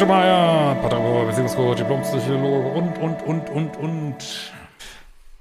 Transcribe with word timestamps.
Schemeier, 0.00 0.76
Paterapor, 0.80 1.26
Beziehungscoach, 1.26 1.76
Diplompsychologe 1.76 2.68
und, 2.68 2.96
und, 3.02 3.22
und, 3.22 3.50
und, 3.50 3.76
und. 3.76 4.16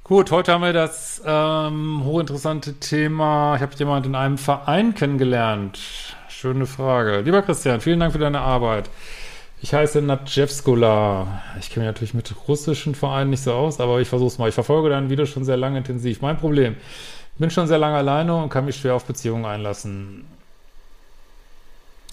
Gut, 0.03 0.31
heute 0.31 0.51
haben 0.51 0.63
wir 0.63 0.73
das 0.73 1.21
ähm, 1.25 2.01
hochinteressante 2.03 2.73
Thema. 2.73 3.55
Ich 3.55 3.61
habe 3.61 3.71
jemand 3.77 4.05
in 4.05 4.15
einem 4.15 4.37
Verein 4.37 4.95
kennengelernt. 4.95 5.79
Schöne 6.27 6.65
Frage. 6.65 7.21
Lieber 7.21 7.41
Christian, 7.41 7.79
vielen 7.79 8.01
Dank 8.01 8.11
für 8.11 8.19
deine 8.19 8.41
Arbeit. 8.41 8.89
Ich 9.61 9.73
heiße 9.73 10.01
Nadjevskula. 10.01 11.41
Ich 11.61 11.69
kenne 11.69 11.85
mich 11.85 11.93
natürlich 11.93 12.13
mit 12.13 12.35
russischen 12.49 12.95
Vereinen 12.95 13.29
nicht 13.29 13.43
so 13.43 13.53
aus, 13.53 13.79
aber 13.79 14.01
ich 14.01 14.09
versuche 14.09 14.27
es 14.27 14.39
mal. 14.39 14.49
Ich 14.49 14.55
verfolge 14.55 14.89
dein 14.89 15.09
Video 15.09 15.25
schon 15.25 15.45
sehr 15.45 15.55
lange 15.55 15.77
intensiv. 15.77 16.19
Mein 16.19 16.35
Problem, 16.37 16.75
ich 17.35 17.39
bin 17.39 17.49
schon 17.49 17.67
sehr 17.67 17.77
lange 17.77 17.95
alleine 17.95 18.35
und 18.35 18.49
kann 18.49 18.65
mich 18.65 18.75
schwer 18.75 18.95
auf 18.95 19.05
Beziehungen 19.05 19.45
einlassen. 19.45 20.25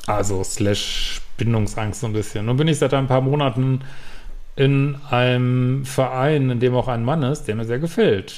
Also 0.07 0.45
slash 0.45 1.23
Bindungsangst 1.37 2.01
so 2.01 2.07
ein 2.07 2.13
bisschen. 2.13 2.47
Nun 2.47 2.57
bin 2.57 2.69
ich 2.69 2.79
seit 2.79 2.95
ein 2.95 3.07
paar 3.07 3.21
Monaten 3.21 3.83
in 4.57 4.97
einem 5.11 5.85
Verein, 5.85 6.51
in 6.51 6.61
dem 6.61 6.75
auch 6.75 6.89
ein 6.89 7.05
Mann 7.05 7.23
ist, 7.23 7.45
der 7.45 7.57
mir 7.57 7.65
sehr 7.65 7.79
gefällt. 7.79 8.35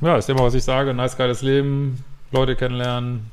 Ja, 0.00 0.16
ist 0.16 0.28
immer, 0.28 0.44
was 0.44 0.54
ich 0.54 0.64
sage. 0.64 0.94
Nice, 0.94 1.16
geiles 1.16 1.42
Leben, 1.42 2.04
Leute 2.30 2.54
kennenlernen 2.54 3.30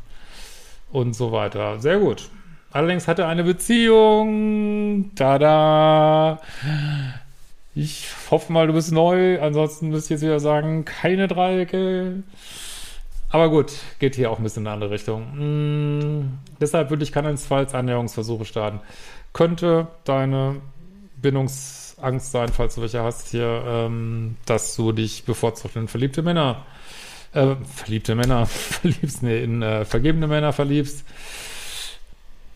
und 0.91 1.15
so 1.15 1.31
weiter. 1.31 1.79
Sehr 1.79 1.99
gut. 1.99 2.29
Allerdings 2.71 3.07
hat 3.07 3.19
er 3.19 3.27
eine 3.27 3.43
Beziehung. 3.43 5.11
Tada! 5.15 6.39
Ich 7.75 8.07
hoffe 8.31 8.51
mal, 8.51 8.67
du 8.67 8.73
bist 8.73 8.91
neu. 8.91 9.39
Ansonsten 9.41 9.89
müsste 9.89 10.13
ich 10.13 10.21
jetzt 10.21 10.27
wieder 10.27 10.39
sagen, 10.39 10.85
keine 10.85 11.27
Dreiecke. 11.27 12.23
Aber 13.33 13.49
gut, 13.49 13.71
geht 13.97 14.15
hier 14.15 14.29
auch 14.29 14.37
ein 14.37 14.43
bisschen 14.43 14.61
in 14.61 14.67
eine 14.67 14.75
andere 14.75 14.91
Richtung. 14.91 15.25
Hm, 15.33 16.39
deshalb 16.61 16.91
würde 16.91 17.03
ich 17.03 17.11
keinesfalls 17.11 17.73
Annäherungsversuche 17.73 18.45
starten. 18.45 18.79
Könnte 19.33 19.87
deine 20.03 20.61
Bindungsangst 21.19 22.31
sein, 22.31 22.49
falls 22.49 22.75
du 22.75 22.81
welche 22.81 23.01
hast 23.01 23.29
hier, 23.29 23.63
ähm, 23.65 24.37
dass 24.45 24.75
du 24.75 24.91
dich 24.91 25.23
bevorzugt 25.23 25.75
in 25.75 25.87
verliebte 25.87 26.21
Männer, 26.21 26.63
äh, 27.33 27.55
verliebte 27.73 28.13
Männer 28.13 28.45
verliebst, 28.45 29.23
nee, 29.23 29.43
in 29.43 29.63
äh, 29.63 29.83
vergebene 29.83 30.27
Männer 30.27 30.53
verliebst. 30.53 31.03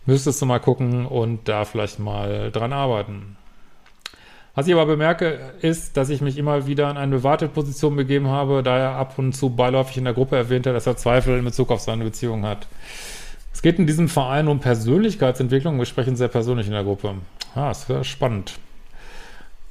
Müsstest 0.05 0.39
du 0.43 0.45
mal 0.45 0.59
gucken 0.59 1.07
und 1.07 1.47
da 1.49 1.65
vielleicht 1.65 1.97
mal 1.97 2.51
dran 2.51 2.71
arbeiten. 2.71 3.35
Was 4.57 4.65
ich 4.65 4.73
aber 4.73 4.87
bemerke, 4.87 5.37
ist, 5.61 5.97
dass 5.97 6.09
ich 6.09 6.19
mich 6.21 6.35
immer 6.35 6.65
wieder 6.65 6.89
in 6.89 6.97
eine 6.97 7.17
bewahrte 7.17 7.47
Position 7.47 7.95
begeben 7.95 8.29
habe, 8.29 8.63
da 8.63 8.75
er 8.75 8.91
ab 8.93 9.19
und 9.19 9.33
zu 9.33 9.51
beiläufig 9.51 9.97
in 9.97 10.05
der 10.05 10.15
Gruppe 10.15 10.35
erwähnte, 10.35 10.73
dass 10.73 10.87
er 10.87 10.97
Zweifel 10.97 11.37
in 11.37 11.45
Bezug 11.45 11.69
auf 11.69 11.79
seine 11.79 12.03
Beziehung 12.03 12.43
hat. 12.43 12.65
Es 13.53 13.61
geht 13.61 13.77
in 13.77 13.85
diesem 13.85 14.09
Verein 14.09 14.47
um 14.47 14.59
Persönlichkeitsentwicklung. 14.59 15.77
Wir 15.77 15.85
sprechen 15.85 16.15
sehr 16.15 16.29
persönlich 16.29 16.65
in 16.65 16.73
der 16.73 16.83
Gruppe. 16.83 17.13
Ah, 17.53 17.69
ist 17.69 17.85
sehr 17.85 18.03
spannend. 18.03 18.57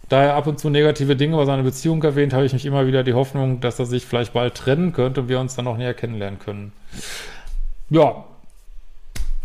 Da 0.09 0.23
er 0.23 0.35
ab 0.37 0.47
und 0.47 0.61
zu 0.61 0.71
negative 0.71 1.17
Dinge 1.17 1.35
über 1.35 1.47
seine 1.47 1.65
Beziehung 1.65 2.01
erwähnt, 2.05 2.33
habe 2.33 2.47
ich 2.47 2.53
mich 2.53 2.65
immer 2.65 2.87
wieder 2.87 3.03
die 3.03 3.15
Hoffnung, 3.15 3.59
dass 3.59 3.81
er 3.81 3.87
sich 3.87 4.07
vielleicht 4.07 4.35
bald 4.35 4.55
trennen 4.55 4.93
könnte 4.93 5.23
und 5.23 5.29
wir 5.29 5.41
uns 5.41 5.57
dann 5.57 5.65
noch 5.65 5.79
näher 5.79 5.95
kennenlernen 5.95 6.39
können. 6.39 6.71
Ja, 7.91 8.25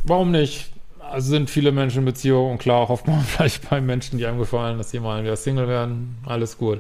warum 0.04 0.30
nicht? 0.30 0.72
Also 1.12 1.30
sind 1.30 1.50
viele 1.50 1.72
Menschen 1.72 2.00
in 2.00 2.06
Beziehung 2.06 2.52
und 2.52 2.58
klar 2.58 2.88
hofft 2.88 3.08
man 3.08 3.20
vielleicht 3.26 3.70
bei 3.70 3.82
Menschen, 3.82 4.18
die 4.18 4.26
einem 4.26 4.40
gefallen, 4.40 4.78
dass 4.78 4.92
sie 4.92 5.00
mal 5.00 5.24
wieder 5.24 5.36
Single 5.36 5.68
werden. 5.68 6.18
Alles 6.26 6.58
gut. 6.58 6.80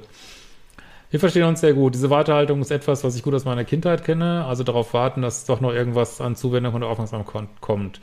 Wir 1.09 1.19
verstehen 1.19 1.43
uns 1.43 1.59
sehr 1.59 1.73
gut. 1.73 1.93
Diese 1.93 2.09
Wartehaltung 2.09 2.61
ist 2.61 2.71
etwas, 2.71 3.03
was 3.03 3.17
ich 3.17 3.23
gut 3.23 3.33
aus 3.33 3.43
meiner 3.43 3.65
Kindheit 3.65 4.05
kenne. 4.05 4.45
Also 4.45 4.63
darauf 4.63 4.93
warten, 4.93 5.21
dass 5.21 5.45
doch 5.45 5.59
noch 5.59 5.73
irgendwas 5.73 6.21
an 6.21 6.37
Zuwendung 6.37 6.73
und 6.73 6.83
Aufmerksamkeit 6.83 7.49
kommt. 7.59 7.99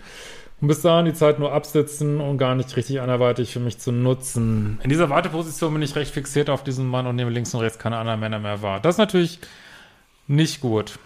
Und 0.60 0.68
bis 0.68 0.82
dahin 0.82 1.06
die 1.06 1.14
Zeit 1.14 1.38
nur 1.38 1.52
absitzen 1.52 2.20
und 2.20 2.36
gar 2.36 2.54
nicht 2.54 2.76
richtig 2.76 3.00
anderweitig 3.00 3.52
für 3.52 3.60
mich 3.60 3.78
zu 3.78 3.92
nutzen. 3.92 4.78
In 4.82 4.90
dieser 4.90 5.08
Warteposition 5.08 5.72
bin 5.72 5.82
ich 5.82 5.96
recht 5.96 6.12
fixiert 6.12 6.50
auf 6.50 6.64
diesen 6.64 6.86
Mann 6.86 7.06
und 7.06 7.16
nehme 7.16 7.30
links 7.30 7.54
und 7.54 7.60
rechts 7.60 7.78
keine 7.78 7.96
anderen 7.96 8.20
Männer 8.20 8.40
mehr 8.40 8.60
wahr. 8.60 8.80
Das 8.80 8.96
ist 8.96 8.98
natürlich 8.98 9.38
nicht 10.26 10.60
gut. 10.60 10.98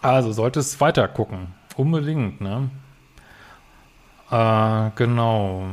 Also 0.00 0.32
sollte 0.32 0.60
es 0.60 0.80
weiter 0.80 1.06
gucken. 1.06 1.48
Unbedingt, 1.76 2.40
ne? 2.40 2.70
Äh, 4.32 4.90
genau. 4.96 5.66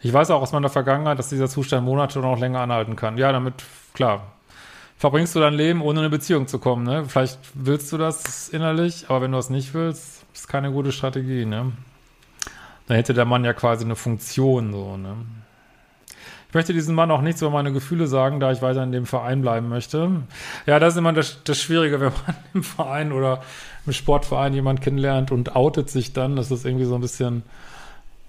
Ich 0.00 0.12
weiß 0.12 0.30
auch 0.30 0.42
aus 0.42 0.52
meiner 0.52 0.68
Vergangenheit, 0.68 1.18
dass 1.18 1.28
dieser 1.28 1.48
Zustand 1.48 1.84
Monate 1.84 2.18
oder 2.18 2.28
noch 2.28 2.38
länger 2.38 2.60
anhalten 2.60 2.94
kann. 2.94 3.18
Ja, 3.18 3.32
damit, 3.32 3.54
klar, 3.94 4.32
verbringst 4.96 5.34
du 5.34 5.40
dein 5.40 5.54
Leben, 5.54 5.82
ohne 5.82 6.00
eine 6.00 6.10
Beziehung 6.10 6.46
zu 6.46 6.58
kommen, 6.58 6.84
ne? 6.84 7.04
Vielleicht 7.08 7.38
willst 7.54 7.92
du 7.92 7.98
das 7.98 8.48
innerlich, 8.48 9.06
aber 9.08 9.22
wenn 9.22 9.32
du 9.32 9.38
das 9.38 9.50
nicht 9.50 9.74
willst, 9.74 10.24
ist 10.34 10.46
keine 10.48 10.70
gute 10.70 10.92
Strategie, 10.92 11.46
ne? 11.46 11.72
Dann 12.86 12.96
hätte 12.96 13.14
der 13.14 13.24
Mann 13.24 13.44
ja 13.44 13.54
quasi 13.54 13.84
eine 13.84 13.96
Funktion, 13.96 14.72
so, 14.72 14.96
ne? 14.96 15.16
Ich 16.54 16.56
möchte 16.56 16.72
diesem 16.72 16.94
Mann 16.94 17.10
auch 17.10 17.20
nichts 17.20 17.42
über 17.42 17.50
meine 17.50 17.72
Gefühle 17.72 18.06
sagen, 18.06 18.38
da 18.38 18.52
ich 18.52 18.62
weiter 18.62 18.84
in 18.84 18.92
dem 18.92 19.06
Verein 19.06 19.42
bleiben 19.42 19.68
möchte. 19.68 20.22
Ja, 20.66 20.78
das 20.78 20.94
ist 20.94 20.98
immer 20.98 21.12
das, 21.12 21.42
das 21.42 21.60
Schwierige, 21.60 21.98
wenn 21.98 22.12
man 22.12 22.36
im 22.54 22.62
Verein 22.62 23.10
oder 23.10 23.42
im 23.86 23.92
Sportverein 23.92 24.54
jemand 24.54 24.80
kennenlernt 24.80 25.32
und 25.32 25.56
outet 25.56 25.90
sich 25.90 26.12
dann, 26.12 26.36
dass 26.36 26.50
das 26.50 26.64
irgendwie 26.64 26.84
so 26.84 26.94
ein 26.94 27.00
bisschen 27.00 27.42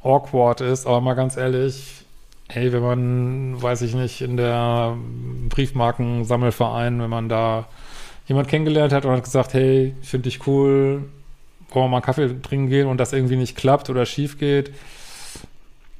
awkward 0.02 0.62
ist. 0.62 0.88
Aber 0.88 1.02
mal 1.02 1.14
ganz 1.14 1.38
ehrlich, 1.38 2.04
hey, 2.50 2.74
wenn 2.74 2.82
man, 2.82 3.62
weiß 3.62 3.84
ich 3.84 3.94
nicht, 3.94 4.22
in 4.22 4.38
der 4.38 4.98
Briefmarkensammelverein, 5.50 7.00
wenn 7.00 7.10
man 7.12 7.30
da 7.30 7.68
jemand 8.26 8.48
kennengelernt 8.48 8.92
hat 8.92 9.06
und 9.06 9.12
hat 9.12 9.24
gesagt, 9.24 9.54
hey, 9.54 9.94
ich 10.02 10.10
finde 10.10 10.30
dich 10.32 10.48
cool, 10.48 11.04
wollen 11.70 11.86
wir 11.86 11.90
mal 11.90 11.98
einen 11.98 12.06
Kaffee 12.06 12.42
trinken 12.42 12.70
gehen 12.70 12.88
und 12.88 12.98
das 12.98 13.14
irgendwie 13.14 13.36
nicht 13.36 13.56
klappt 13.56 13.92
oder 13.92 14.08
schief 14.08 14.40
geht, 14.40 14.72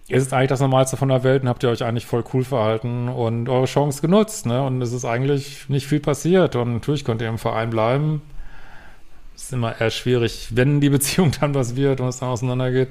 ist 0.08 0.28
es 0.28 0.34
eigentlich 0.34 0.50
das 0.50 0.60
Normalste 0.60 0.98
von 0.98 1.10
der 1.10 1.24
Welt 1.24 1.42
und 1.42 1.50
habt 1.50 1.64
ihr 1.64 1.70
euch 1.70 1.84
eigentlich 1.84 2.06
voll 2.06 2.24
cool 2.34 2.44
verhalten 2.44 3.10
und 3.10 3.50
eure 3.50 3.66
Chance 3.66 4.02
genutzt, 4.02 4.46
ne? 4.46 4.62
Und 4.64 4.82
es 4.82 4.94
ist 4.94 5.06
eigentlich 5.06 5.68
nicht 5.68 5.88
viel 5.88 6.00
passiert 6.00 6.56
und 6.56 6.74
natürlich 6.74 7.04
könnt 7.04 7.22
ihr 7.22 7.30
im 7.30 7.40
Verein 7.40 7.72
bleiben. 7.72 8.22
Ist 9.36 9.52
immer 9.52 9.80
eher 9.82 9.90
schwierig, 9.90 10.50
wenn 10.52 10.80
die 10.80 10.90
Beziehung 10.90 11.32
dann 11.40 11.56
was 11.56 11.76
wird 11.76 12.02
und 12.02 12.08
es 12.08 12.20
dann 12.20 12.30
auseinandergeht. 12.30 12.90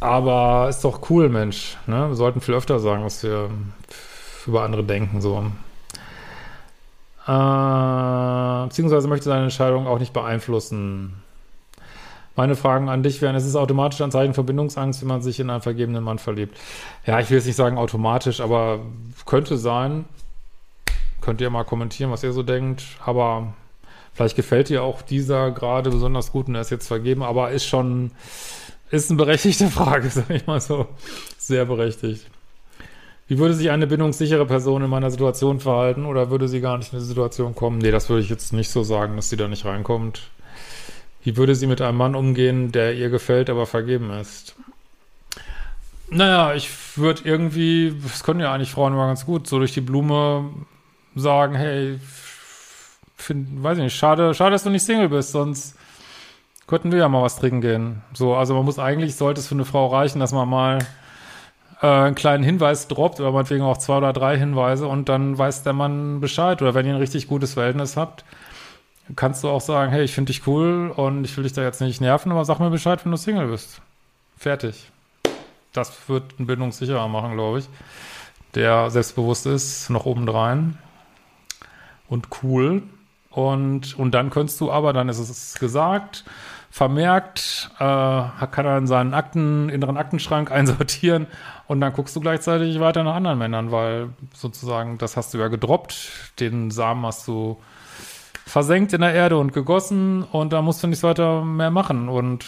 Aber 0.00 0.68
ist 0.68 0.82
doch 0.84 1.08
cool, 1.10 1.28
Mensch. 1.28 1.76
Ne? 1.86 2.08
Wir 2.08 2.16
sollten 2.16 2.40
viel 2.40 2.54
öfter 2.54 2.80
sagen, 2.80 3.04
was 3.04 3.22
wir 3.22 3.50
über 4.46 4.64
andere 4.64 4.82
denken, 4.82 5.20
so. 5.20 5.38
Äh, 7.28 8.66
beziehungsweise 8.66 9.06
möchte 9.06 9.26
seine 9.26 9.44
Entscheidung 9.44 9.86
auch 9.86 10.00
nicht 10.00 10.12
beeinflussen. 10.12 11.21
Meine 12.34 12.56
Fragen 12.56 12.88
an 12.88 13.02
dich 13.02 13.20
wären, 13.20 13.36
es 13.36 13.44
ist 13.44 13.56
automatisch 13.56 14.00
ein 14.00 14.10
Zeichen 14.10 14.32
Verbindungsangst, 14.32 15.02
wenn 15.02 15.08
man 15.08 15.22
sich 15.22 15.38
in 15.38 15.50
einen 15.50 15.60
vergebenen 15.60 16.02
Mann 16.02 16.18
verliebt. 16.18 16.56
Ja, 17.06 17.20
ich 17.20 17.28
will 17.28 17.36
jetzt 17.36 17.46
nicht 17.46 17.56
sagen 17.56 17.76
automatisch, 17.76 18.40
aber 18.40 18.80
könnte 19.26 19.58
sein. 19.58 20.06
Könnt 21.20 21.40
ihr 21.40 21.50
mal 21.50 21.64
kommentieren, 21.64 22.10
was 22.10 22.22
ihr 22.22 22.32
so 22.32 22.42
denkt. 22.42 22.84
Aber 23.04 23.52
vielleicht 24.14 24.36
gefällt 24.36 24.70
dir 24.70 24.82
auch 24.82 25.02
dieser 25.02 25.50
gerade 25.50 25.90
besonders 25.90 26.32
gut 26.32 26.48
und 26.48 26.54
er 26.54 26.62
ist 26.62 26.70
jetzt 26.70 26.88
vergeben, 26.88 27.22
aber 27.22 27.50
ist 27.50 27.66
schon, 27.66 28.12
ist 28.90 29.10
eine 29.10 29.18
berechtigte 29.18 29.68
Frage, 29.68 30.08
sag 30.10 30.30
ich 30.30 30.46
mal 30.46 30.60
so. 30.60 30.86
Sehr 31.36 31.66
berechtigt. 31.66 32.26
Wie 33.28 33.38
würde 33.38 33.54
sich 33.54 33.70
eine 33.70 33.86
bindungssichere 33.86 34.46
Person 34.46 34.82
in 34.82 34.90
meiner 34.90 35.10
Situation 35.10 35.60
verhalten 35.60 36.06
oder 36.06 36.30
würde 36.30 36.48
sie 36.48 36.60
gar 36.60 36.78
nicht 36.78 36.92
in 36.92 36.98
die 36.98 37.04
Situation 37.04 37.54
kommen? 37.54 37.78
Nee, 37.78 37.90
das 37.90 38.08
würde 38.08 38.22
ich 38.22 38.28
jetzt 38.28 38.52
nicht 38.52 38.70
so 38.70 38.82
sagen, 38.82 39.16
dass 39.16 39.30
sie 39.30 39.36
da 39.36 39.48
nicht 39.48 39.64
reinkommt. 39.64 40.30
Wie 41.24 41.36
würde 41.36 41.54
sie 41.54 41.66
mit 41.66 41.80
einem 41.80 41.98
Mann 41.98 42.14
umgehen, 42.14 42.72
der 42.72 42.94
ihr 42.94 43.10
gefällt, 43.10 43.48
aber 43.48 43.66
vergeben 43.66 44.10
ist? 44.10 44.56
Naja, 46.10 46.54
ich 46.54 46.68
würde 46.96 47.22
irgendwie, 47.24 47.94
das 48.02 48.22
können 48.22 48.40
ja 48.40 48.52
eigentlich 48.52 48.72
Frauen 48.72 48.92
immer 48.92 49.06
ganz 49.06 49.24
gut, 49.24 49.46
so 49.46 49.58
durch 49.58 49.72
die 49.72 49.80
Blume 49.80 50.50
sagen, 51.14 51.54
hey, 51.54 51.98
find, 53.16 53.62
weiß 53.62 53.78
ich 53.78 53.84
nicht, 53.84 53.96
schade, 53.96 54.34
schade, 54.34 54.50
dass 54.50 54.64
du 54.64 54.70
nicht 54.70 54.84
Single 54.84 55.08
bist, 55.08 55.32
sonst 55.32 55.76
könnten 56.66 56.92
wir 56.92 56.98
ja 56.98 57.08
mal 57.08 57.22
was 57.22 57.36
trinken 57.36 57.60
gehen. 57.60 58.02
So, 58.12 58.34
also 58.34 58.54
man 58.54 58.64
muss 58.64 58.78
eigentlich, 58.78 59.16
sollte 59.16 59.40
es 59.40 59.48
für 59.48 59.54
eine 59.54 59.64
Frau 59.64 59.86
reichen, 59.86 60.20
dass 60.20 60.32
man 60.32 60.48
mal 60.48 60.78
äh, 61.82 61.86
einen 61.86 62.14
kleinen 62.14 62.44
Hinweis 62.44 62.88
droppt 62.88 63.20
oder 63.20 63.32
meinetwegen 63.32 63.62
auch 63.62 63.76
zwei 63.76 63.98
oder 63.98 64.12
drei 64.12 64.38
Hinweise 64.38 64.86
und 64.86 65.08
dann 65.08 65.36
weiß 65.36 65.64
der 65.64 65.72
Mann 65.72 66.20
Bescheid. 66.20 66.62
Oder 66.62 66.74
wenn 66.74 66.86
ihr 66.86 66.94
ein 66.94 67.00
richtig 67.00 67.26
gutes 67.26 67.54
Verhältnis 67.54 67.96
habt, 67.96 68.24
kannst 69.16 69.44
du 69.44 69.48
auch 69.48 69.60
sagen, 69.60 69.92
hey, 69.92 70.04
ich 70.04 70.14
finde 70.14 70.32
dich 70.32 70.46
cool 70.46 70.92
und 70.94 71.24
ich 71.24 71.36
will 71.36 71.44
dich 71.44 71.52
da 71.52 71.62
jetzt 71.62 71.80
nicht 71.80 72.00
nerven, 72.00 72.32
aber 72.32 72.44
sag 72.44 72.58
mir 72.58 72.70
Bescheid, 72.70 73.04
wenn 73.04 73.12
du 73.12 73.18
Single 73.18 73.48
bist. 73.48 73.80
Fertig. 74.36 74.90
Das 75.72 76.08
wird 76.08 76.34
einen 76.38 76.46
bindungssicherer 76.46 77.08
machen, 77.08 77.34
glaube 77.34 77.60
ich. 77.60 77.68
Der 78.54 78.90
selbstbewusst 78.90 79.46
ist, 79.46 79.88
noch 79.90 80.04
obendrein. 80.04 80.78
Und 82.08 82.28
cool. 82.42 82.82
Und, 83.30 83.98
und 83.98 84.12
dann 84.12 84.28
könntest 84.30 84.60
du 84.60 84.70
aber, 84.70 84.92
dann 84.92 85.08
ist 85.08 85.18
es 85.18 85.54
gesagt, 85.54 86.24
vermerkt, 86.70 87.70
äh, 87.78 87.80
kann 87.80 88.66
er 88.66 88.78
in 88.78 88.86
seinen 88.86 89.14
Akten, 89.14 89.68
inneren 89.70 89.96
Aktenschrank 89.96 90.50
einsortieren 90.52 91.26
und 91.66 91.80
dann 91.80 91.92
guckst 91.92 92.14
du 92.16 92.20
gleichzeitig 92.20 92.80
weiter 92.80 93.04
nach 93.04 93.14
anderen 93.14 93.38
Männern, 93.38 93.70
weil 93.72 94.10
sozusagen, 94.34 94.98
das 94.98 95.16
hast 95.16 95.32
du 95.32 95.38
ja 95.38 95.48
gedroppt, 95.48 96.10
den 96.40 96.70
Samen 96.70 97.04
hast 97.06 97.26
du 97.28 97.58
versenkt 98.46 98.92
in 98.92 99.00
der 99.00 99.14
Erde 99.14 99.38
und 99.38 99.52
gegossen 99.52 100.24
und 100.24 100.52
da 100.52 100.62
musst 100.62 100.82
du 100.82 100.86
nichts 100.86 101.02
weiter 101.02 101.44
mehr 101.44 101.70
machen 101.70 102.08
und 102.08 102.44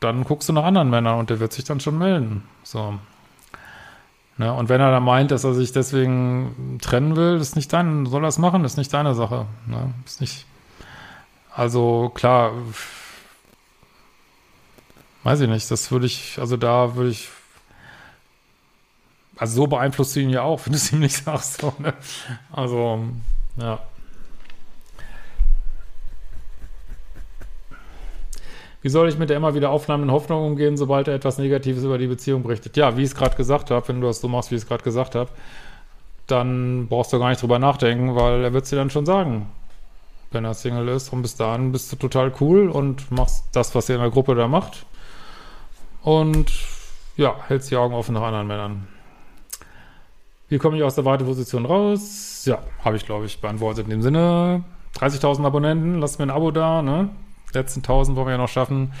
dann 0.00 0.24
guckst 0.24 0.48
du 0.48 0.52
nach 0.52 0.64
anderen 0.64 0.90
Männern 0.90 1.18
und 1.18 1.30
der 1.30 1.40
wird 1.40 1.52
sich 1.52 1.64
dann 1.64 1.80
schon 1.80 1.98
melden. 1.98 2.44
So. 2.62 2.98
Ne? 4.36 4.52
Und 4.52 4.68
wenn 4.68 4.80
er 4.80 4.90
da 4.90 5.00
meint, 5.00 5.30
dass 5.30 5.44
er 5.44 5.54
sich 5.54 5.72
deswegen 5.72 6.78
trennen 6.80 7.16
will, 7.16 7.38
ist 7.40 7.56
nicht 7.56 7.72
dein, 7.72 8.06
soll 8.06 8.24
er 8.24 8.28
es 8.28 8.38
machen, 8.38 8.64
ist 8.64 8.76
nicht 8.76 8.92
deine 8.94 9.14
Sache. 9.14 9.46
Ne? 9.66 9.92
Ist 10.06 10.20
nicht. 10.20 10.46
Also 11.52 12.10
klar, 12.14 12.52
weiß 15.24 15.40
ich 15.40 15.48
nicht, 15.48 15.68
das 15.70 15.90
würde 15.90 16.06
ich, 16.06 16.38
also 16.38 16.56
da 16.56 16.94
würde 16.94 17.10
ich, 17.10 17.28
also 19.36 19.62
so 19.62 19.66
beeinflusst 19.66 20.14
du 20.14 20.20
ihn 20.20 20.30
ja 20.30 20.42
auch, 20.42 20.60
wenn 20.64 20.72
du 20.72 20.76
es 20.76 20.92
ihm 20.92 21.00
nicht 21.00 21.16
sagst. 21.16 21.60
So, 21.60 21.74
ne? 21.78 21.94
Also, 22.52 23.00
ja. 23.56 23.80
Wie 28.80 28.88
soll 28.88 29.08
ich 29.08 29.18
mit 29.18 29.28
der 29.28 29.36
immer 29.36 29.54
wieder 29.54 29.70
aufnahmenden 29.70 30.12
Hoffnung 30.12 30.46
umgehen, 30.46 30.76
sobald 30.76 31.08
er 31.08 31.14
etwas 31.14 31.38
Negatives 31.38 31.82
über 31.82 31.98
die 31.98 32.06
Beziehung 32.06 32.42
berichtet? 32.42 32.76
Ja, 32.76 32.96
wie 32.96 33.02
ich 33.02 33.08
es 33.08 33.14
gerade 33.16 33.36
gesagt 33.36 33.70
habe, 33.70 33.86
wenn 33.88 34.00
du 34.00 34.06
das 34.06 34.20
so 34.20 34.28
machst, 34.28 34.50
wie 34.50 34.54
ich 34.54 34.62
es 34.62 34.68
gerade 34.68 34.84
gesagt 34.84 35.16
habe, 35.16 35.30
dann 36.28 36.86
brauchst 36.88 37.12
du 37.12 37.18
gar 37.18 37.30
nicht 37.30 37.42
drüber 37.42 37.58
nachdenken, 37.58 38.14
weil 38.14 38.44
er 38.44 38.52
wird 38.52 38.64
es 38.64 38.70
dir 38.70 38.76
dann 38.76 38.90
schon 38.90 39.06
sagen, 39.06 39.48
wenn 40.30 40.44
er 40.44 40.54
Single 40.54 40.88
ist. 40.88 41.12
Und 41.12 41.22
bis 41.22 41.34
dahin 41.34 41.72
bist 41.72 41.90
du 41.90 41.96
total 41.96 42.32
cool 42.40 42.68
und 42.68 43.10
machst 43.10 43.46
das, 43.52 43.74
was 43.74 43.88
ihr 43.88 43.96
in 43.96 44.02
der 44.02 44.10
Gruppe 44.10 44.36
da 44.36 44.46
macht. 44.46 44.86
Und 46.02 46.52
ja, 47.16 47.34
hältst 47.48 47.70
die 47.72 47.76
Augen 47.76 47.94
offen 47.94 48.14
nach 48.14 48.22
anderen 48.22 48.46
Männern. 48.46 48.88
Wie 50.48 50.58
komme 50.58 50.76
ich 50.76 50.82
aus 50.84 50.94
der 50.94 51.04
Warteposition 51.04 51.66
raus? 51.66 52.44
Ja, 52.46 52.60
habe 52.84 52.96
ich, 52.96 53.04
glaube 53.04 53.26
ich, 53.26 53.40
beantwortet. 53.40 53.84
In 53.84 53.90
dem 53.90 54.02
Sinne, 54.02 54.64
30.000 54.96 55.44
Abonnenten, 55.44 56.00
lasst 56.00 56.18
mir 56.18 56.26
ein 56.26 56.30
Abo 56.30 56.52
da, 56.52 56.80
ne? 56.80 57.10
Letzten 57.54 57.80
1000 57.80 58.16
wollen 58.16 58.26
wir 58.26 58.32
ja 58.32 58.38
noch 58.38 58.48
schaffen. 58.48 58.92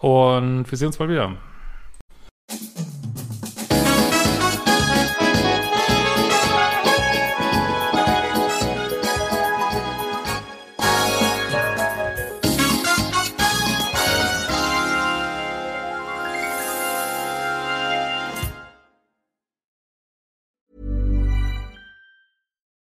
Und 0.00 0.70
wir 0.70 0.78
sehen 0.78 0.88
uns 0.88 0.98
bald 0.98 1.10
wieder. 1.10 1.36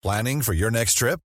Planning 0.04 0.42
for 0.42 0.54
your 0.54 0.70
next 0.70 0.98
trip? 0.98 1.22